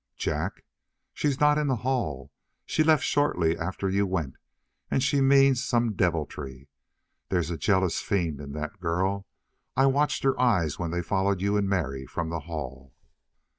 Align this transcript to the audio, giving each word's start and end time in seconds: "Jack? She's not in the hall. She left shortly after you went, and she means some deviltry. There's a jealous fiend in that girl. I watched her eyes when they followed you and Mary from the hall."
"Jack? 0.17 0.63
She's 1.13 1.39
not 1.39 1.59
in 1.59 1.67
the 1.67 1.75
hall. 1.75 2.31
She 2.65 2.83
left 2.83 3.03
shortly 3.03 3.55
after 3.55 3.87
you 3.87 4.07
went, 4.07 4.35
and 4.89 5.03
she 5.03 5.21
means 5.21 5.63
some 5.63 5.93
deviltry. 5.93 6.69
There's 7.29 7.51
a 7.51 7.55
jealous 7.59 7.99
fiend 8.01 8.41
in 8.41 8.51
that 8.53 8.79
girl. 8.79 9.27
I 9.77 9.85
watched 9.85 10.23
her 10.23 10.41
eyes 10.41 10.79
when 10.79 10.89
they 10.89 11.03
followed 11.03 11.39
you 11.39 11.55
and 11.55 11.69
Mary 11.69 12.07
from 12.07 12.29
the 12.31 12.39
hall." 12.39 12.95